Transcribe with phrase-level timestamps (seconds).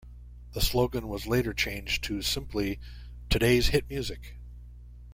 [0.53, 2.79] The slogan was later changed to simply
[3.29, 4.39] "Today's Hit Music".